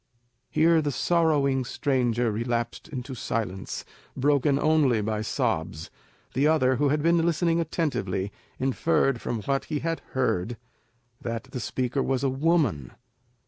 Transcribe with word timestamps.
Here 0.49 0.81
the 0.81 0.91
sorrowing 0.91 1.63
stranger 1.63 2.31
relapsed 2.31 2.87
into 2.87 3.13
silence, 3.13 3.85
broken 4.17 4.57
only 4.57 4.99
by 5.01 5.21
sobs. 5.21 5.91
The 6.33 6.47
other, 6.47 6.77
who 6.77 6.89
had 6.89 7.03
been 7.03 7.23
listening 7.23 7.59
attentively, 7.59 8.31
inferred 8.57 9.21
from 9.21 9.43
what 9.43 9.65
he 9.65 9.77
had 9.81 9.99
heard 10.13 10.57
that 11.21 11.43
the 11.51 11.59
speaker 11.59 12.01
was 12.01 12.23
a 12.23 12.29
woman. 12.31 12.93